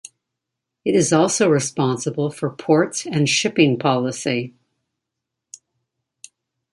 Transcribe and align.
It 0.83 0.95
is 0.95 1.13
also 1.13 1.47
responsible 1.47 2.31
for 2.31 2.49
ports 2.49 3.05
and 3.05 3.29
shipping 3.29 3.77
policy. 3.77 4.55